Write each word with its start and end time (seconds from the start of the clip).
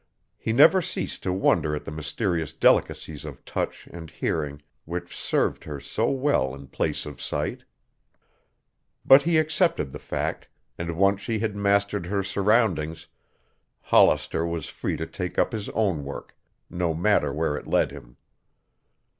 He 0.39 0.51
never 0.51 0.81
ceased 0.81 1.21
to 1.21 1.31
wonder 1.31 1.75
at 1.75 1.85
the 1.85 1.91
mysterious 1.91 2.53
delicacies 2.53 3.23
of 3.23 3.45
touch 3.45 3.85
and 3.91 4.09
hearing 4.09 4.63
which 4.85 5.15
served 5.15 5.63
her 5.65 5.79
so 5.79 6.09
well 6.09 6.55
in 6.55 6.69
place 6.69 7.05
of 7.05 7.21
sight. 7.21 7.65
But 9.05 9.21
he 9.21 9.37
accepted 9.37 9.91
the 9.91 9.99
fact, 9.99 10.47
and 10.75 10.97
once 10.97 11.21
she 11.21 11.37
had 11.37 11.55
mastered 11.55 12.07
her 12.07 12.23
surroundings 12.23 13.05
Hollister 13.79 14.43
was 14.43 14.69
free 14.69 14.97
to 14.97 15.05
take 15.05 15.37
up 15.37 15.51
his 15.51 15.69
own 15.69 16.03
work, 16.03 16.35
no 16.67 16.95
matter 16.95 17.31
where 17.31 17.55
it 17.55 17.67
led 17.67 17.91
him. 17.91 18.17